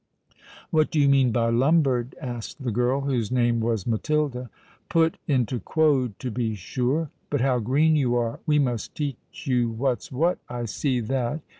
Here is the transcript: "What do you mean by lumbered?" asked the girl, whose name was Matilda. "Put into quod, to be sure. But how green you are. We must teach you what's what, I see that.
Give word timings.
"What 0.71 0.89
do 0.89 0.99
you 0.99 1.07
mean 1.07 1.31
by 1.31 1.51
lumbered?" 1.51 2.15
asked 2.19 2.63
the 2.63 2.71
girl, 2.71 3.01
whose 3.01 3.31
name 3.31 3.59
was 3.59 3.85
Matilda. 3.85 4.49
"Put 4.89 5.19
into 5.27 5.59
quod, 5.59 6.17
to 6.17 6.31
be 6.31 6.55
sure. 6.55 7.11
But 7.29 7.41
how 7.41 7.59
green 7.59 7.95
you 7.95 8.15
are. 8.15 8.39
We 8.47 8.57
must 8.57 8.95
teach 8.95 9.45
you 9.45 9.69
what's 9.69 10.11
what, 10.11 10.39
I 10.49 10.65
see 10.65 11.01
that. 11.01 11.41